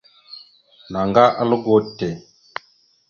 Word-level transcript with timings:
Naŋga 0.91 1.25
algo 1.41 1.57
te. 1.97 2.07